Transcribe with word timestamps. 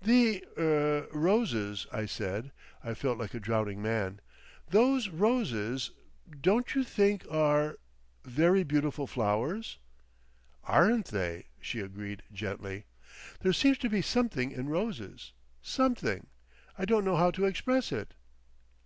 "The—er—Roses," 0.00 1.86
I 1.92 2.06
said. 2.06 2.50
I 2.82 2.94
felt 2.94 3.18
like 3.18 3.34
a 3.34 3.38
drowning 3.38 3.82
man. 3.82 4.22
"Those 4.70 5.10
roses—don't 5.10 6.74
you 6.74 6.82
think 6.82 7.24
they 7.24 7.28
are—very 7.28 8.64
beautiful 8.64 9.06
flowers?" 9.06 9.76
"Aren't 10.64 11.08
they!" 11.08 11.48
she 11.60 11.80
agreed 11.80 12.22
gently. 12.32 12.86
"There 13.40 13.52
seems 13.52 13.76
to 13.80 13.90
be 13.90 14.00
something 14.00 14.50
in 14.50 14.70
roses—something—I 14.70 16.84
don't 16.86 17.04
know 17.04 17.16
how 17.16 17.30
to 17.30 17.44
express 17.44 17.92
it." 17.92 18.14